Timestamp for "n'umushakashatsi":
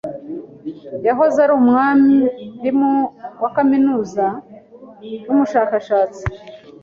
5.27-6.23